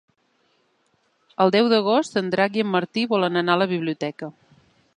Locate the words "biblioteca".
3.77-4.31